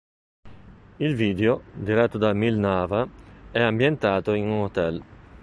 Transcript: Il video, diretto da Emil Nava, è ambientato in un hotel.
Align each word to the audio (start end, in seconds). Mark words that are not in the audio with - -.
Il 0.99 1.13
video, 1.13 1.61
diretto 1.75 2.17
da 2.17 2.29
Emil 2.29 2.55
Nava, 2.57 3.07
è 3.51 3.61
ambientato 3.61 4.33
in 4.33 4.47
un 4.49 4.63
hotel. 4.63 5.03